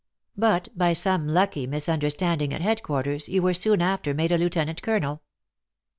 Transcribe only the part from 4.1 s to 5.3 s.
made a lieut. colonel."